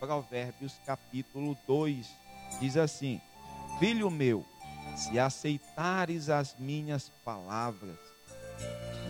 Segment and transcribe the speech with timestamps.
[0.00, 2.08] Provérbios capítulo 2.
[2.58, 3.20] Diz assim:
[3.78, 4.46] Filho meu,
[4.96, 7.98] se aceitares as minhas palavras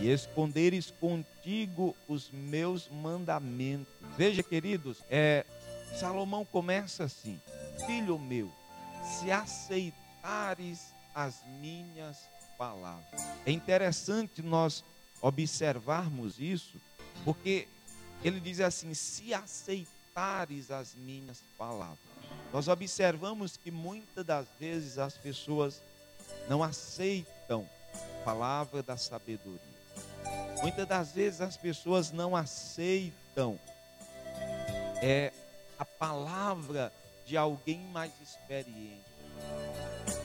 [0.01, 3.93] e esconderes contigo os meus mandamentos.
[4.17, 5.45] Veja, queridos, é,
[5.97, 7.39] Salomão começa assim:
[7.85, 8.51] Filho meu,
[9.03, 13.21] se aceitares as minhas palavras.
[13.45, 14.83] É interessante nós
[15.21, 16.81] observarmos isso,
[17.23, 17.67] porque
[18.23, 19.33] ele diz assim: se
[20.11, 21.97] aceitares as minhas palavras.
[22.51, 25.81] Nós observamos que muitas das vezes as pessoas
[26.49, 29.59] não aceitam a palavra da sabedoria.
[30.61, 33.59] Muitas das vezes as pessoas não aceitam
[35.01, 35.31] é,
[35.79, 36.93] a palavra
[37.25, 39.11] de alguém mais experiente.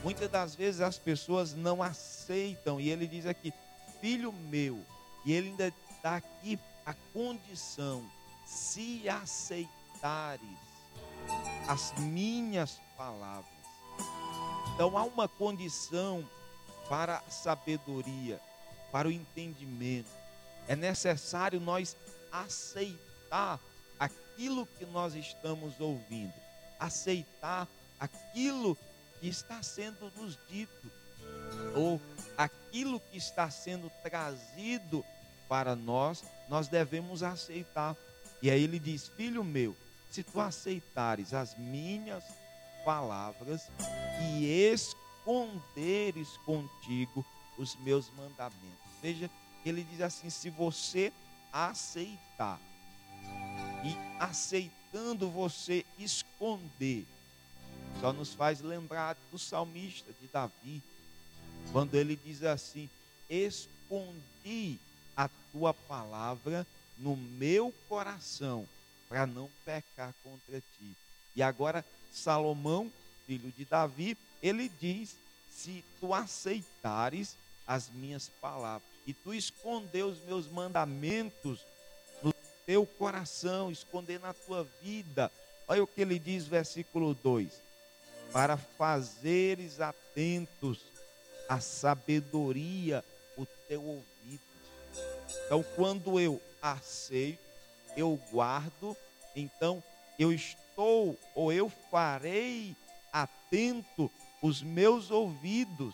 [0.03, 3.53] Muitas das vezes as pessoas não aceitam, e ele diz aqui,
[4.01, 4.85] filho meu,
[5.25, 8.05] e ele ainda está aqui a condição,
[8.45, 9.09] se
[9.97, 10.57] aceitares
[11.67, 13.45] as minhas palavras.
[14.73, 16.27] Então há uma condição
[16.87, 18.39] para a sabedoria,
[18.91, 20.09] para o entendimento.
[20.67, 21.97] É necessário nós
[22.31, 23.59] aceitar
[23.99, 26.33] aquilo que nós estamos ouvindo,
[26.79, 27.67] aceitar
[27.99, 28.77] aquilo
[29.19, 30.91] que está sendo nos dito,
[31.75, 31.99] ou
[32.37, 35.03] aquilo que está sendo trazido
[35.49, 37.95] para nós, nós devemos aceitar.
[38.41, 39.75] E aí ele diz: Filho meu,
[40.09, 42.23] se tu aceitares as minhas
[42.85, 43.69] palavras
[44.21, 47.25] e esconderes contigo
[47.57, 48.91] os meus mandamentos.
[49.01, 49.29] Veja,
[49.65, 51.11] ele diz assim: se você
[51.51, 52.59] aceitar,
[53.83, 57.05] e aceitando você esconder,
[57.99, 60.81] só nos faz lembrar do salmista de Davi,
[61.71, 62.89] quando ele diz assim:
[63.29, 64.79] Escondi
[65.15, 66.65] a tua palavra
[66.97, 68.67] no meu coração,
[69.09, 70.95] para não pecar contra ti.
[71.35, 72.91] E agora, Salomão,
[73.25, 75.15] filho de Davi, ele diz:
[75.49, 77.35] Se tu aceitares
[77.65, 81.65] as minhas palavras e tu esconder os meus mandamentos
[82.21, 82.33] no
[82.65, 85.31] teu coração, esconder na tua vida.
[85.67, 87.51] Olha o que ele diz, versículo 2:
[88.31, 90.81] Para fazeres atentos
[91.47, 93.03] a sabedoria
[93.37, 94.41] o teu ouvido.
[95.45, 97.46] Então, quando eu aceito,
[97.97, 98.95] eu guardo,
[99.35, 99.83] então
[100.17, 102.77] eu estou ou eu farei
[103.11, 104.09] atento
[104.41, 105.93] os meus ouvidos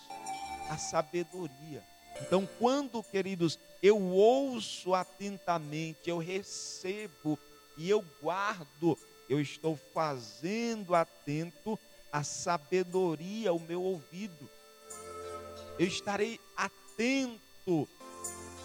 [0.69, 1.83] à sabedoria.
[2.21, 7.39] Então, quando, queridos, eu ouço atentamente, eu recebo
[7.75, 8.95] e eu guardo,
[9.27, 11.79] eu estou fazendo atento
[12.11, 14.47] à sabedoria, o meu ouvido
[15.79, 17.87] eu estarei atento,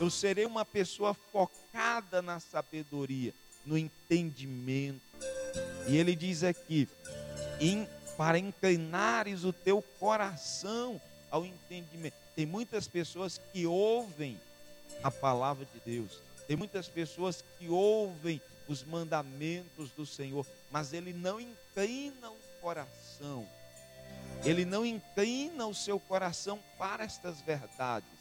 [0.00, 1.57] eu serei uma pessoa focada
[2.22, 3.34] na sabedoria,
[3.64, 5.00] no entendimento.
[5.86, 6.88] E ele diz aqui:
[8.16, 12.14] para inclinares o teu coração ao entendimento.
[12.34, 14.40] Tem muitas pessoas que ouvem
[15.02, 21.12] a palavra de Deus, tem muitas pessoas que ouvem os mandamentos do Senhor, mas ele
[21.12, 23.46] não inclina o coração
[24.44, 28.17] ele não inclina o seu coração para estas verdades.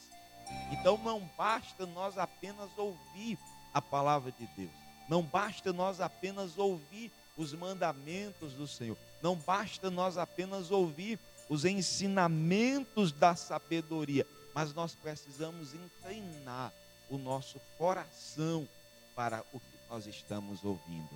[0.71, 3.37] Então não basta nós apenas ouvir
[3.73, 4.71] a palavra de Deus,
[5.07, 11.19] não basta nós apenas ouvir os mandamentos do Senhor, não basta nós apenas ouvir
[11.49, 16.73] os ensinamentos da sabedoria, mas nós precisamos inclinar
[17.09, 18.67] o nosso coração
[19.15, 21.09] para o que nós estamos ouvindo.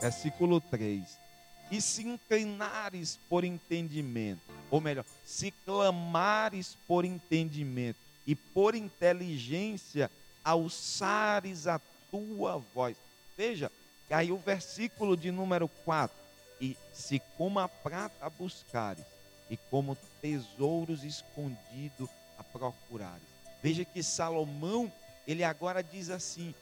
[0.00, 1.28] Versículo 3
[1.70, 10.10] e se inclinares por entendimento, ou melhor, se clamares por entendimento e por inteligência
[10.44, 11.80] alçares a
[12.10, 12.94] tua voz.
[13.34, 13.72] Veja,
[14.10, 16.14] aí o versículo de número 4,
[16.60, 19.04] e se como a prata buscares,
[19.48, 23.22] e como tesouros escondidos a procurares.
[23.62, 24.92] Veja que Salomão,
[25.26, 26.54] ele agora diz assim,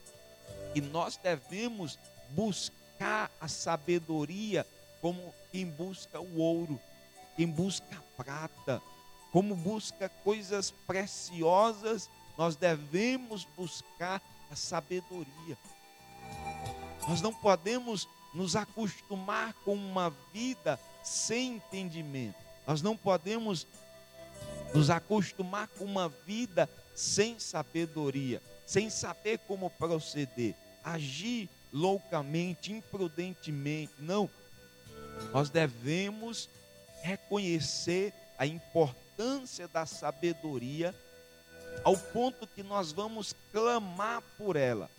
[0.73, 1.99] que nós devemos
[2.31, 4.65] buscar a sabedoria
[5.01, 6.81] como quem busca o ouro,
[7.37, 8.81] quem busca a prata,
[9.33, 15.59] como busca coisas preciosas, nós devemos buscar a sabedoria.
[17.09, 22.37] Nós não podemos nos acostumar com uma vida sem entendimento.
[22.67, 23.67] Nós não podemos
[24.75, 33.93] nos acostumar com uma vida sem sabedoria, sem saber como proceder, agir loucamente, imprudentemente.
[33.99, 34.29] Não,
[35.33, 36.49] nós devemos
[37.03, 39.06] reconhecer a importância
[39.73, 40.95] da sabedoria
[41.85, 44.91] ao ponto que nós vamos clamar por ela.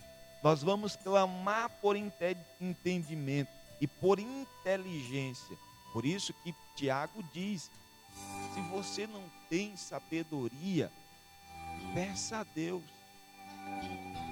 [0.42, 3.50] Nós vamos clamar por entendimento.
[3.80, 5.56] e por inteligência.
[5.92, 7.70] Por isso que Tiago diz:
[8.54, 10.90] se você não tem sabedoria,
[11.94, 12.82] peça a Deus.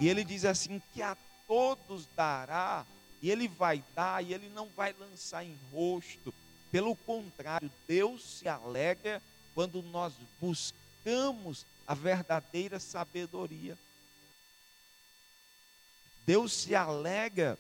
[0.01, 1.17] E ele diz assim: que a
[1.47, 2.85] todos dará,
[3.23, 6.35] e ele vai dar, e ele não vai lançar em rosto.
[6.73, 9.23] Pelo contrário, Deus se alegra
[9.57, 13.79] quando nós buscamos a verdadeira sabedoria.
[16.27, 17.59] Deus se alegra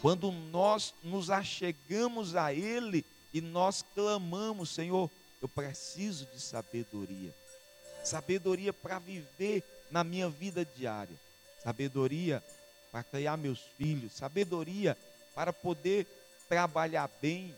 [0.00, 5.10] quando nós nos achegamos a Ele e nós clamamos, Senhor,
[5.42, 7.34] eu preciso de sabedoria.
[8.04, 11.18] Sabedoria para viver na minha vida diária.
[11.64, 12.44] Sabedoria
[12.92, 14.12] para criar meus filhos.
[14.12, 14.96] Sabedoria
[15.34, 16.06] para poder
[16.48, 17.52] trabalhar bem.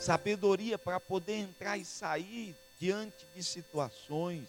[0.00, 4.48] Sabedoria para poder entrar e sair diante de situações.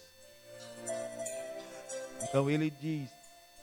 [2.24, 3.10] Então ele diz: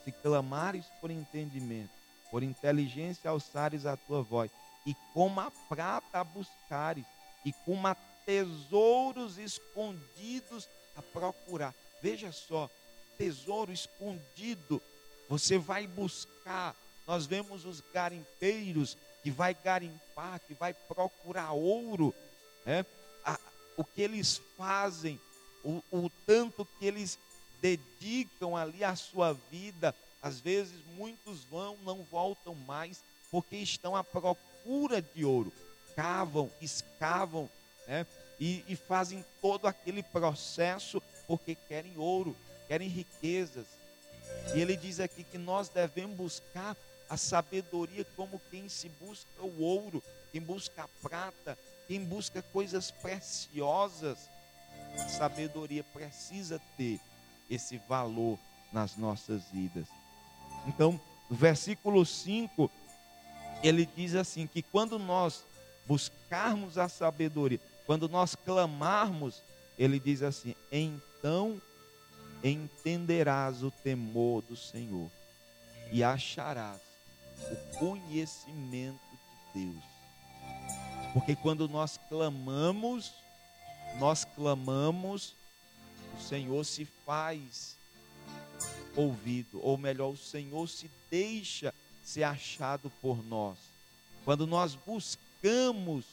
[0.03, 1.91] se clamares por entendimento,
[2.31, 4.51] por inteligência alçares a tua voz,
[4.85, 7.05] e como a prata buscares,
[7.45, 7.95] e como a
[8.25, 11.73] tesouros escondidos a procurar.
[12.01, 12.69] Veja só,
[13.17, 14.81] tesouro escondido,
[15.27, 16.75] você vai buscar.
[17.07, 22.13] Nós vemos os garimpeiros que vai garimpar, que vai procurar ouro,
[22.65, 22.85] né?
[23.79, 25.19] o que eles fazem,
[25.63, 27.17] o, o tanto que eles
[27.61, 29.95] dedicam ali a sua vida.
[30.21, 33.01] Às vezes muitos vão, não voltam mais,
[33.31, 35.53] porque estão à procura de ouro.
[35.95, 37.49] Cavam, escavam,
[37.87, 38.05] né?
[38.37, 42.35] E, e fazem todo aquele processo porque querem ouro,
[42.67, 43.65] querem riquezas.
[44.53, 46.75] E ele diz aqui que nós devemos buscar
[47.09, 51.57] a sabedoria como quem se busca o ouro, quem busca a prata,
[51.87, 54.29] quem busca coisas preciosas.
[54.93, 56.99] A sabedoria precisa ter
[57.49, 58.37] esse valor
[58.71, 59.87] nas nossas vidas.
[60.67, 62.69] Então, no versículo 5,
[63.63, 65.43] ele diz assim: que quando nós
[65.87, 69.41] buscarmos a sabedoria, quando nós clamarmos,
[69.77, 71.59] ele diz assim: então
[72.43, 75.09] entenderás o temor do Senhor
[75.91, 76.88] e acharás
[77.51, 78.99] o conhecimento
[79.53, 79.83] de Deus.
[81.13, 83.13] Porque quando nós clamamos,
[83.99, 85.35] nós clamamos
[86.19, 87.77] o Senhor se faz
[88.95, 93.57] ouvido, ou melhor, o Senhor se deixa ser achado por nós.
[94.25, 96.05] Quando nós buscamos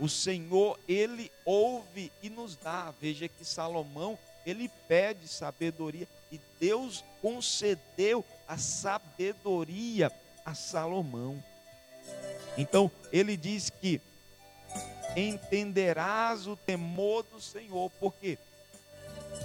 [0.00, 2.92] o Senhor, ele ouve e nos dá.
[3.00, 10.10] Veja que Salomão, ele pede sabedoria e Deus concedeu a sabedoria
[10.44, 11.42] a Salomão.
[12.56, 14.00] Então, ele diz que
[15.16, 18.38] entenderás o temor do Senhor, porque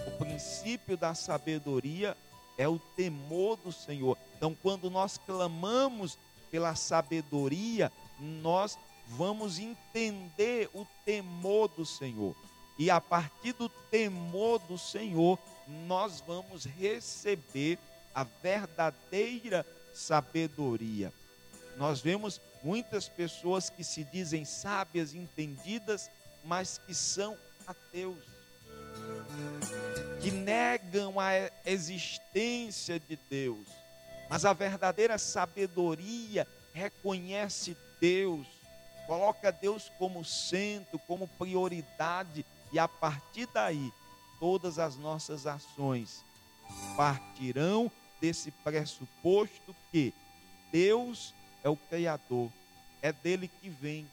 [0.07, 2.15] o princípio da sabedoria
[2.57, 4.17] é o temor do Senhor.
[4.37, 6.17] Então, quando nós clamamos
[6.49, 8.77] pela sabedoria, nós
[9.07, 12.35] vamos entender o temor do Senhor.
[12.77, 15.39] E a partir do temor do Senhor,
[15.87, 17.79] nós vamos receber
[18.13, 19.65] a verdadeira
[19.95, 21.11] sabedoria.
[21.77, 26.09] Nós vemos muitas pessoas que se dizem sábias, entendidas,
[26.43, 28.35] mas que são ateus
[30.21, 31.31] que negam a
[31.65, 33.67] existência de Deus.
[34.29, 38.47] Mas a verdadeira sabedoria reconhece Deus,
[39.05, 43.91] coloca Deus como centro, como prioridade, e a partir daí,
[44.39, 46.25] todas as nossas ações
[46.97, 50.13] partirão desse pressuposto que
[50.71, 52.51] Deus é o Criador,
[53.01, 54.07] é dele que vem,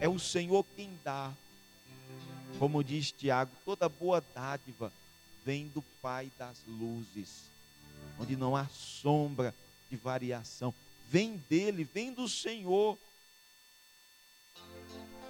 [0.00, 1.32] é o Senhor quem dá.
[2.58, 4.92] Como diz Tiago, toda boa dádiva
[5.44, 7.50] vem do Pai das luzes,
[8.18, 9.54] onde não há sombra
[9.90, 10.74] de variação.
[11.08, 12.98] Vem dele, vem do Senhor.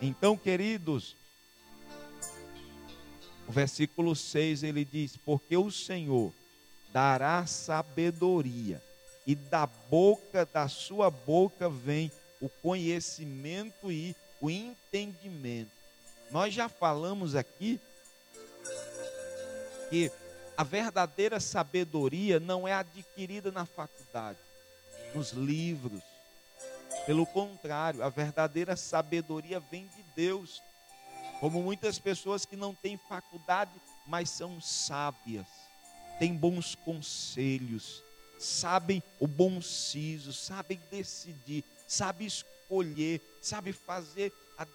[0.02, 1.16] Então, queridos,
[3.46, 6.32] o versículo 6 ele diz: Porque o Senhor
[6.92, 8.82] dará sabedoria,
[9.26, 15.70] e da boca, da sua boca vem o conhecimento e o entendimento.
[16.30, 17.80] Nós já falamos aqui
[19.90, 20.10] que
[20.56, 24.38] a verdadeira sabedoria não é adquirida na faculdade,
[25.14, 26.02] nos livros.
[27.06, 30.62] Pelo contrário, a verdadeira sabedoria vem de Deus.
[31.40, 33.72] Como muitas pessoas que não têm faculdade,
[34.06, 35.46] mas são sábias,
[36.20, 38.04] têm bons conselhos,
[38.38, 44.66] sabem o bom siso, sabem decidir, sabem escolher, sabem fazer a,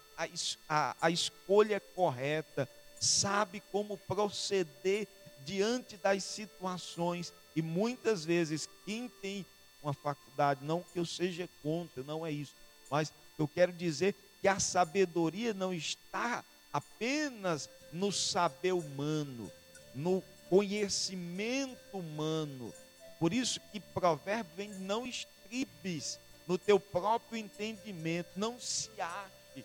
[0.68, 2.68] a, a escolha correta,
[3.00, 5.06] sabe como proceder
[5.44, 7.32] diante das situações.
[7.54, 9.46] E muitas vezes, quem tem
[9.80, 12.56] uma faculdade, não que eu seja contra, não é isso,
[12.90, 19.50] Mas eu quero dizer que a sabedoria não está apenas no saber humano,
[19.94, 22.72] no conhecimento humano.
[23.18, 29.64] Por isso que provérbio vem, não estribes no teu próprio entendimento, não se ache,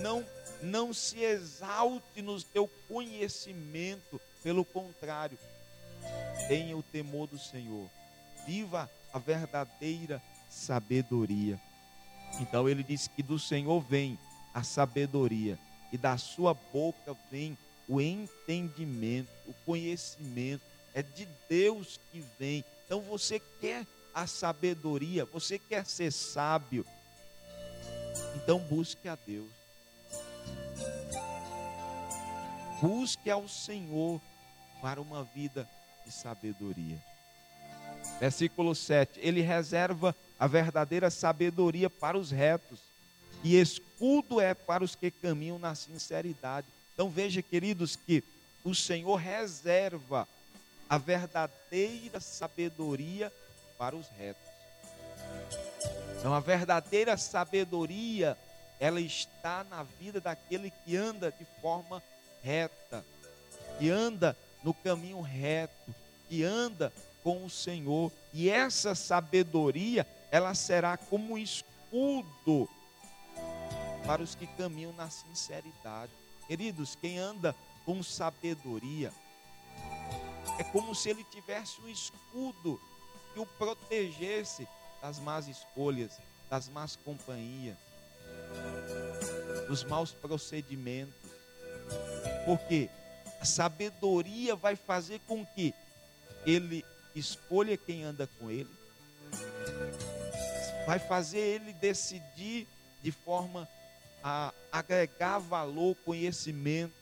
[0.00, 0.24] não,
[0.62, 5.38] não se exalte no teu conhecimento, pelo contrário,
[6.48, 7.88] tenha o temor do Senhor,
[8.46, 11.60] viva a verdadeira sabedoria.
[12.40, 14.18] Então ele diz que do Senhor vem
[14.54, 15.58] a sabedoria
[15.92, 17.56] e da sua boca vem
[17.88, 20.62] o entendimento, o conhecimento.
[20.94, 22.64] É de Deus que vem.
[22.84, 26.84] Então você quer a sabedoria, você quer ser sábio.
[28.36, 29.50] Então busque a Deus.
[32.80, 34.20] Busque ao Senhor
[34.80, 35.68] para uma vida
[36.04, 37.00] de sabedoria.
[38.18, 39.20] Versículo 7.
[39.22, 42.80] Ele reserva a verdadeira sabedoria para os retos,
[43.44, 46.66] e escudo é para os que caminham na sinceridade.
[47.02, 48.22] Então veja, queridos, que
[48.62, 50.28] o Senhor reserva
[50.88, 53.32] a verdadeira sabedoria
[53.76, 54.48] para os retos.
[56.16, 58.38] Então a verdadeira sabedoria,
[58.78, 62.00] ela está na vida daquele que anda de forma
[62.40, 63.04] reta,
[63.80, 65.92] que anda no caminho reto,
[66.28, 66.92] que anda
[67.24, 68.12] com o Senhor.
[68.32, 72.68] E essa sabedoria, ela será como um escudo
[74.06, 76.21] para os que caminham na sinceridade.
[76.52, 79.10] Queridos, quem anda com sabedoria
[80.58, 82.78] é como se ele tivesse um escudo
[83.32, 84.68] que o protegesse
[85.00, 87.78] das más escolhas, das más companhias,
[89.66, 91.14] dos maus procedimentos.
[92.44, 92.90] Porque
[93.40, 95.72] a sabedoria vai fazer com que
[96.44, 98.68] ele escolha quem anda com ele,
[100.84, 102.68] vai fazer ele decidir
[103.02, 103.66] de forma
[104.22, 106.94] a agregar valor, conhecimento,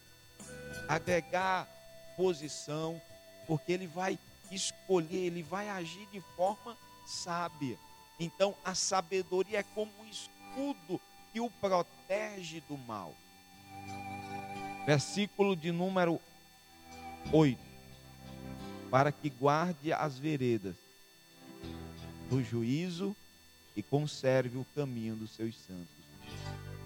[0.88, 1.68] agregar
[2.16, 3.00] posição,
[3.46, 4.18] porque ele vai
[4.50, 7.78] escolher, ele vai agir de forma sábia.
[8.18, 11.00] Então, a sabedoria é como um escudo
[11.32, 13.14] que o protege do mal.
[14.86, 16.20] Versículo de número
[17.32, 17.70] 8
[18.90, 20.74] para que guarde as veredas
[22.28, 23.14] do juízo
[23.76, 25.99] e conserve o caminho dos seus santos.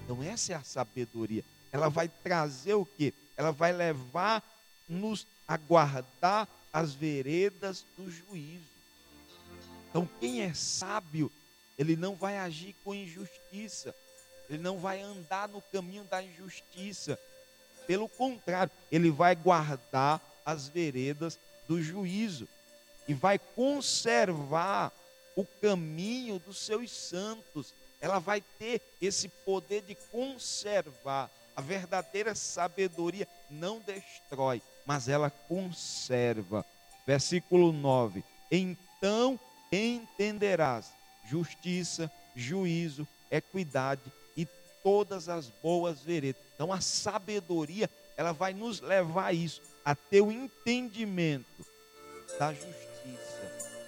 [0.04, 1.42] Então essa é a sabedoria.
[1.72, 3.12] Ela vai trazer o quê?
[3.36, 8.64] Ela vai levar-nos a guardar as veredas do juízo.
[9.88, 11.32] Então quem é sábio,
[11.78, 13.94] ele não vai agir com injustiça.
[14.48, 17.18] Ele não vai andar no caminho da injustiça.
[17.86, 22.46] Pelo contrário, ele vai guardar as veredas do juízo
[23.08, 24.92] e vai conservar
[25.34, 27.74] o caminho dos seus santos.
[28.04, 31.30] Ela vai ter esse poder de conservar.
[31.56, 36.66] A verdadeira sabedoria não destrói, mas ela conserva.
[37.06, 39.40] Versículo 9: Então
[39.72, 40.92] entenderás
[41.24, 44.02] justiça, juízo, equidade
[44.36, 44.44] e
[44.82, 46.42] todas as boas veredas.
[46.54, 51.64] Então a sabedoria, ela vai nos levar a isso a ter o entendimento
[52.38, 53.80] da justiça.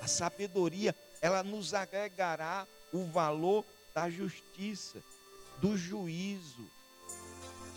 [0.00, 5.02] A sabedoria, ela nos agregará o valor da justiça,
[5.58, 6.66] do juízo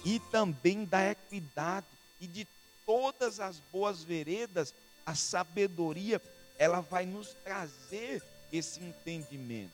[0.03, 1.87] e também da equidade
[2.19, 2.47] e de
[2.85, 4.73] todas as boas veredas,
[5.05, 6.21] a sabedoria,
[6.57, 9.73] ela vai nos trazer esse entendimento.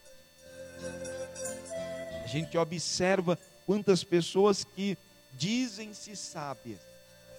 [2.23, 4.97] A gente observa quantas pessoas que
[5.33, 6.79] dizem-se sábias,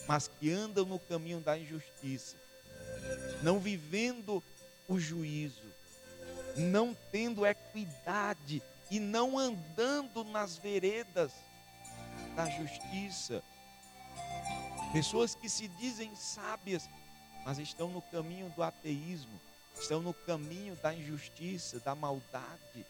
[0.07, 2.37] mas que andam no caminho da injustiça,
[3.43, 4.43] não vivendo
[4.89, 5.72] o juízo,
[6.57, 11.33] não tendo equidade e não andando nas veredas
[12.37, 13.43] da justiça.
[14.93, 16.89] Pessoas que se dizem sábias,
[17.45, 19.41] mas estão no caminho do ateísmo,
[19.75, 22.87] estão no caminho da injustiça, da maldade,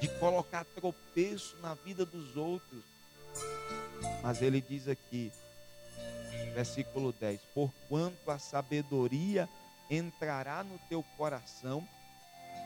[0.00, 2.84] de colocar tropeço na vida dos outros.
[4.22, 5.32] Mas ele diz aqui:
[6.54, 9.48] versículo 10: Porquanto a sabedoria
[9.88, 11.86] entrará no teu coração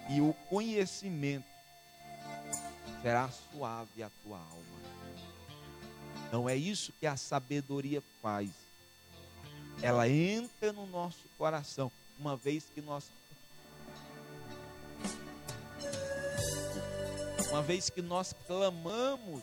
[0.08, 1.46] e o conhecimento
[3.02, 4.74] será suave a tua alma.
[6.26, 8.50] Então é isso que a sabedoria faz.
[9.82, 13.10] Ela entra no nosso coração, uma vez que nós
[17.50, 19.42] uma vez que nós clamamos,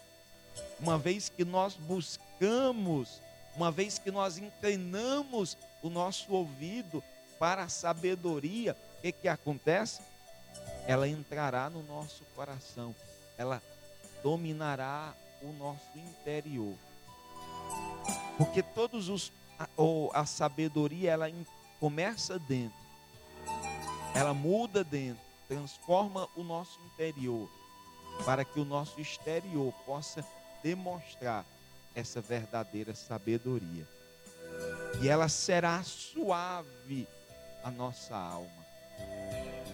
[0.79, 3.21] uma vez que nós buscamos
[3.55, 7.03] uma vez que nós inclinamos o nosso ouvido
[7.37, 10.01] para a sabedoria, o que, que acontece?
[10.87, 12.95] Ela entrará no nosso coração,
[13.37, 13.61] ela
[14.23, 16.75] dominará o nosso interior.
[18.37, 21.27] Porque todos os a, ou a sabedoria ela
[21.79, 22.79] começa dentro.
[24.13, 27.49] Ela muda dentro, transforma o nosso interior
[28.25, 30.25] para que o nosso exterior possa
[30.63, 31.45] demonstrar
[31.95, 33.87] essa verdadeira sabedoria.
[35.01, 37.07] E ela será suave
[37.63, 38.60] a nossa alma.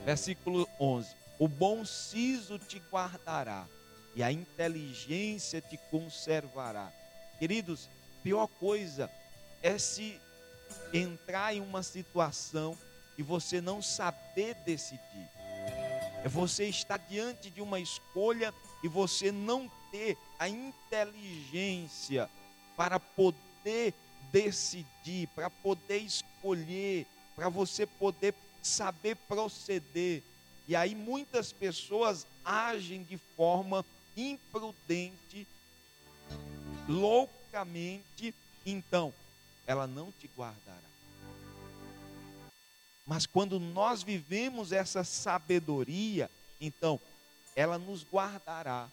[0.08, 3.68] Versículo 11: O bom siso te guardará
[4.16, 6.94] e a inteligência te conservará.
[7.38, 7.90] Queridos,
[8.24, 9.12] pior coisa
[9.62, 10.18] é se
[10.94, 12.78] entrar em uma situação
[13.18, 15.30] e você não saber decidir.
[16.24, 22.30] É você estar diante de uma escolha e você não ter a inteligência
[22.78, 23.94] para poder
[24.32, 28.34] decidir, para poder escolher, para você poder
[28.68, 30.22] saber proceder.
[30.68, 35.48] E aí muitas pessoas agem de forma imprudente,
[36.88, 38.34] loucamente,
[38.66, 39.14] então
[39.66, 40.78] ela não te guardará.
[43.06, 47.00] Mas quando nós vivemos essa sabedoria, então
[47.56, 48.90] ela nos guardará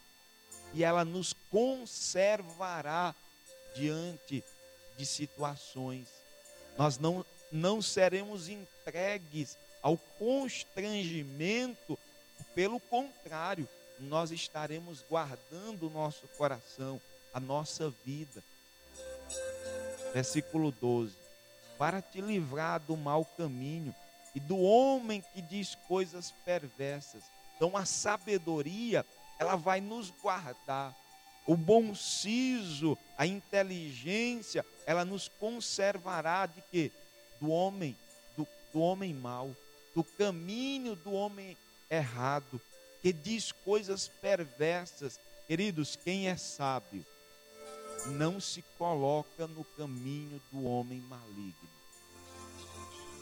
[0.72, 3.14] e ela nos conservará
[3.74, 4.44] diante
[4.96, 6.08] de situações.
[6.78, 11.98] Nós não, não seremos entregues ao constrangimento,
[12.54, 13.68] pelo contrário,
[14.00, 16.98] nós estaremos guardando o nosso coração,
[17.34, 18.42] a nossa vida.
[20.14, 21.14] Versículo 12:
[21.76, 23.94] Para te livrar do mau caminho
[24.34, 27.22] e do homem que diz coisas perversas.
[27.54, 29.04] Então a sabedoria,
[29.38, 30.96] ela vai nos guardar.
[31.46, 36.90] O bom siso, a inteligência, ela nos conservará de quê?
[37.38, 37.94] Do homem,
[38.34, 39.54] do, do homem mau,
[39.94, 41.56] do caminho do homem
[41.90, 42.60] errado,
[43.00, 45.18] que diz coisas perversas.
[45.46, 47.04] Queridos, quem é sábio
[48.06, 51.74] não se coloca no caminho do homem maligno.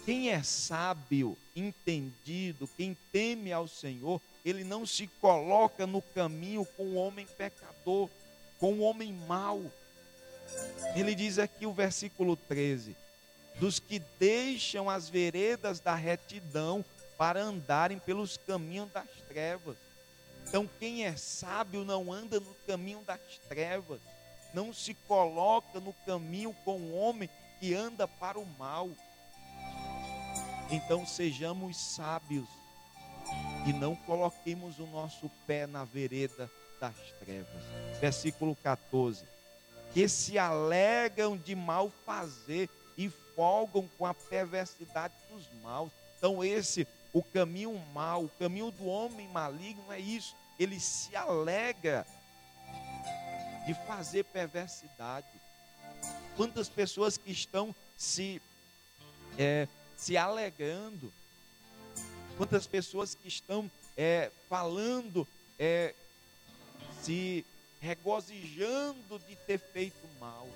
[0.05, 6.83] Quem é sábio, entendido, quem teme ao Senhor, ele não se coloca no caminho com
[6.83, 8.09] o homem pecador,
[8.59, 9.63] com o homem mau.
[10.97, 12.97] Ele diz aqui o versículo 13:
[13.59, 16.85] dos que deixam as veredas da retidão
[17.17, 19.77] para andarem pelos caminhos das trevas.
[20.49, 24.01] Então, quem é sábio não anda no caminho das trevas,
[24.53, 28.91] não se coloca no caminho com o homem que anda para o mal.
[30.69, 32.49] Então sejamos sábios
[33.67, 37.63] e não coloquemos o nosso pé na vereda das trevas.
[38.01, 39.25] Versículo 14.
[39.93, 42.69] Que se alegam de mal fazer
[43.35, 45.91] folgam com a perversidade dos maus.
[46.19, 50.35] Então esse o caminho mau, o caminho do homem maligno é isso.
[50.59, 52.07] Ele se alega
[53.67, 55.27] de fazer perversidade.
[56.37, 58.41] Quantas pessoas que estão se
[59.39, 61.13] é, se alegrando.
[62.37, 65.27] Quantas pessoas que estão é, falando,
[65.59, 65.95] é,
[67.03, 67.45] se
[67.81, 70.49] regozijando de ter feito mal.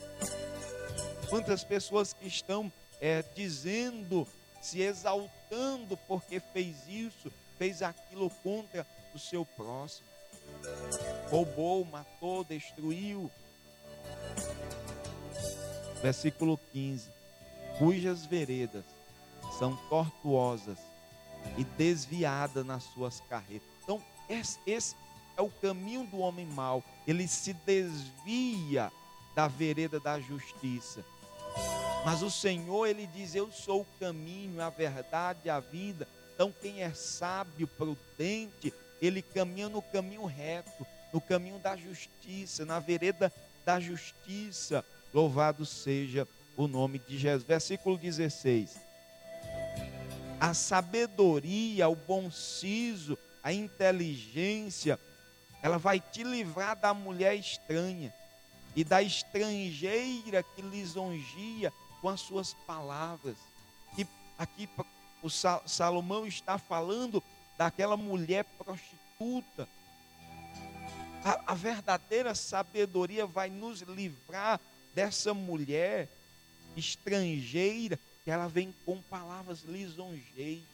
[1.28, 4.26] Quantas pessoas que estão é, dizendo,
[4.60, 10.06] se exaltando porque fez isso, fez aquilo contra o seu próximo.
[11.30, 13.30] Roubou, matou, destruiu.
[16.02, 17.10] Versículo 15:
[17.78, 18.84] Cujas veredas
[19.58, 20.78] são tortuosas
[21.56, 23.66] e desviadas nas suas carreiras.
[23.82, 24.94] Então, esse, esse
[25.36, 26.82] é o caminho do homem mau.
[27.06, 28.92] Ele se desvia
[29.34, 31.04] da vereda da justiça.
[32.06, 36.06] Mas o Senhor, ele diz: Eu sou o caminho, a verdade, a vida.
[36.32, 42.78] Então, quem é sábio, prudente, ele caminha no caminho reto, no caminho da justiça, na
[42.78, 43.32] vereda
[43.64, 44.84] da justiça.
[45.12, 47.42] Louvado seja o nome de Jesus.
[47.42, 48.86] Versículo 16
[50.38, 55.00] a sabedoria, o bom siso, a inteligência,
[55.60, 58.14] ela vai te livrar da mulher estranha
[58.76, 63.36] e da estrangeira que lisongia com as suas palavras.
[63.96, 64.06] E
[64.38, 64.68] aqui
[65.22, 67.22] o Salomão está falando
[67.56, 69.68] daquela mulher prostituta.
[71.24, 74.60] A, a verdadeira sabedoria vai nos livrar
[74.94, 76.08] dessa mulher
[76.76, 80.66] estrangeira que ela vem com palavras lisonjeiras,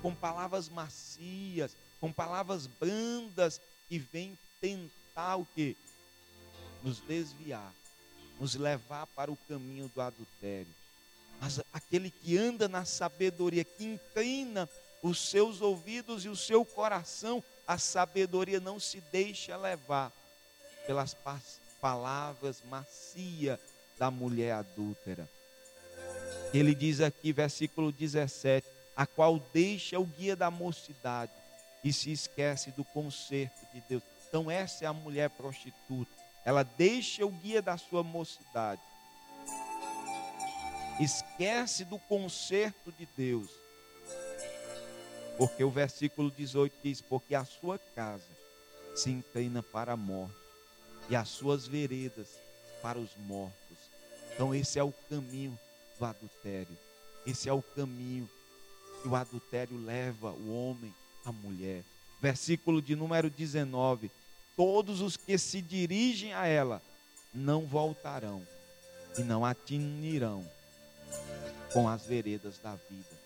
[0.00, 5.76] com palavras macias, com palavras brandas e vem tentar o que?
[6.82, 7.72] Nos desviar,
[8.42, 10.74] nos levar para o caminho do adultério.
[11.40, 14.68] Mas aquele que anda na sabedoria, que inclina
[15.00, 20.10] os seus ouvidos e o seu coração, a sabedoria não se deixa levar
[20.88, 21.16] pelas
[21.80, 23.60] palavras macias
[23.96, 25.30] da mulher adúltera.
[26.52, 31.30] Ele diz aqui, versículo 17: a qual deixa o guia da mocidade
[31.84, 34.02] e se esquece do conserto de Deus.
[34.28, 36.21] Então, essa é a mulher prostituta.
[36.44, 38.80] Ela deixa o guia da sua mocidade,
[41.00, 43.50] esquece do conserto de Deus.
[45.38, 48.28] Porque o versículo 18 diz: Porque a sua casa
[48.94, 50.36] se inclina para a morte,
[51.08, 52.28] e as suas veredas
[52.82, 53.78] para os mortos.
[54.34, 55.58] Então, esse é o caminho
[55.98, 56.76] do adultério.
[57.26, 58.28] Esse é o caminho
[59.02, 61.84] que o adultério leva o homem à mulher.
[62.20, 64.10] Versículo de número 19:
[64.56, 66.82] Todos os que se dirigem a ela
[67.32, 68.46] não voltarão
[69.18, 70.46] e não atinirão
[71.72, 73.22] com as veredas da vida.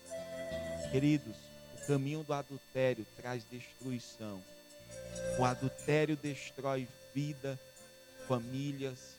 [0.91, 1.35] Queridos,
[1.75, 4.41] o caminho do adultério traz destruição.
[5.37, 7.59] O adultério destrói vida,
[8.27, 9.15] famílias.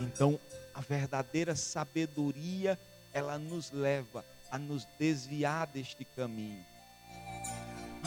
[0.00, 0.40] Então,
[0.74, 2.78] a verdadeira sabedoria,
[3.12, 6.64] ela nos leva a nos desviar deste caminho.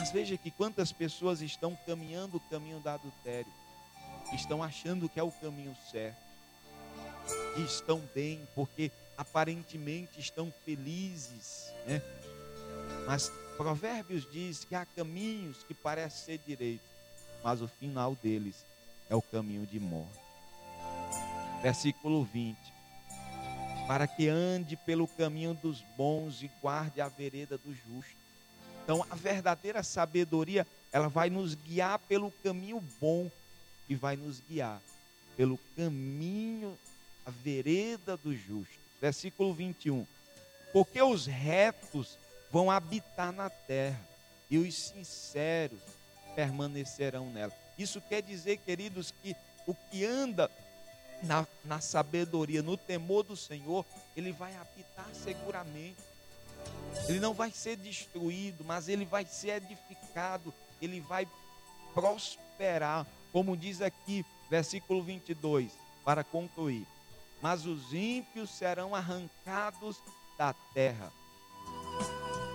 [0.00, 3.52] Mas veja que quantas pessoas estão caminhando o caminho do adultério,
[4.32, 6.16] estão achando que é o caminho certo,
[7.54, 12.00] que estão bem, porque aparentemente estão felizes, né?
[13.06, 16.88] Mas Provérbios diz que há caminhos que parecem ser direitos,
[17.44, 18.64] mas o final deles
[19.10, 20.18] é o caminho de morte.
[21.60, 22.56] Versículo 20
[23.86, 28.19] para que ande pelo caminho dos bons e guarde a vereda do justo.
[28.82, 33.30] Então, a verdadeira sabedoria, ela vai nos guiar pelo caminho bom
[33.88, 34.80] e vai nos guiar
[35.36, 36.78] pelo caminho,
[37.24, 38.78] a vereda do justo.
[39.00, 40.06] Versículo 21.
[40.72, 42.18] Porque os retos
[42.50, 44.00] vão habitar na terra
[44.50, 45.80] e os sinceros
[46.34, 47.52] permanecerão nela.
[47.78, 49.34] Isso quer dizer, queridos, que
[49.66, 50.50] o que anda
[51.22, 53.84] na, na sabedoria, no temor do Senhor,
[54.16, 56.09] ele vai habitar seguramente.
[57.08, 61.28] Ele não vai ser destruído, mas ele vai ser edificado, ele vai
[61.92, 65.72] prosperar, como diz aqui, versículo 22,
[66.04, 66.86] para concluir.
[67.42, 69.96] Mas os ímpios serão arrancados
[70.38, 71.12] da terra,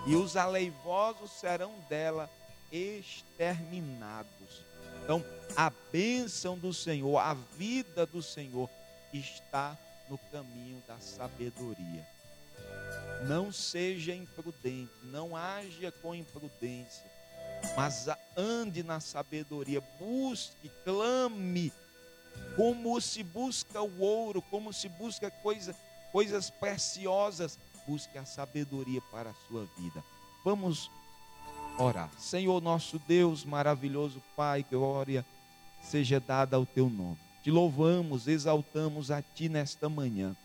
[0.07, 2.29] e os aleivosos serão dela
[2.71, 4.63] exterminados.
[5.03, 5.23] Então,
[5.55, 8.69] a bênção do Senhor, a vida do Senhor
[9.13, 9.77] está
[10.09, 12.07] no caminho da sabedoria.
[13.27, 17.09] Não seja imprudente, não haja com imprudência,
[17.75, 18.07] mas
[18.37, 21.73] ande na sabedoria, busque, clame,
[22.55, 25.75] como se busca o ouro, como se busca coisa,
[26.11, 27.57] coisas preciosas,
[27.87, 30.03] busque a sabedoria para a sua vida.
[30.43, 30.91] Vamos
[31.79, 32.11] orar.
[32.19, 35.25] Senhor nosso Deus, maravilhoso Pai, glória
[35.81, 37.19] seja dada ao teu nome.
[37.41, 40.35] Te louvamos, exaltamos a ti nesta manhã.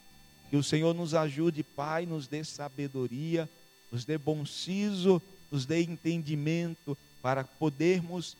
[0.51, 3.49] Que o Senhor nos ajude, Pai, nos dê sabedoria,
[3.91, 8.37] nos dê bom siso, nos dê entendimento para podermos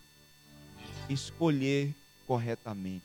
[1.09, 1.95] escolher
[2.27, 3.05] corretamente,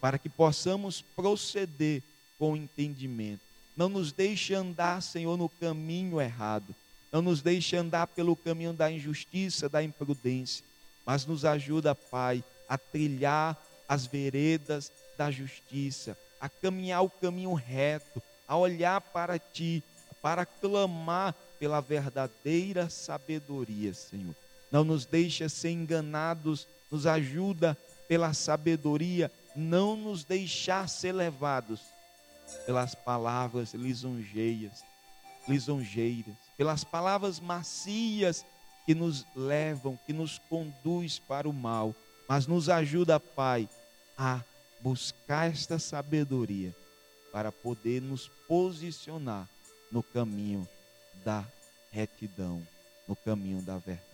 [0.00, 2.02] para que possamos proceder
[2.38, 3.42] com entendimento.
[3.76, 6.74] Não nos deixe andar, Senhor, no caminho errado
[7.14, 10.64] não nos deixe andar pelo caminho da injustiça, da imprudência,
[11.06, 13.56] mas nos ajuda, Pai, a trilhar
[13.88, 19.82] as veredas da justiça, a caminhar o caminho reto, a olhar para Ti,
[20.22, 24.34] para clamar pela verdadeira sabedoria, Senhor.
[24.70, 27.76] Não nos deixa ser enganados, nos ajuda
[28.08, 31.80] pela sabedoria, não nos deixar ser levados
[32.66, 34.84] pelas palavras lisonjeias,
[35.48, 38.44] lisonjeiras, pelas palavras macias
[38.86, 41.94] que nos levam, que nos conduz para o mal,
[42.28, 43.68] mas nos ajuda, Pai,
[44.16, 44.42] a
[44.80, 46.74] buscar esta sabedoria
[47.34, 49.50] para poder nos posicionar
[49.90, 50.68] no caminho
[51.24, 51.44] da
[51.90, 52.64] retidão,
[53.08, 54.06] no caminho da verdade.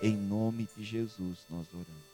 [0.00, 2.06] Em nome de Jesus nós oramos.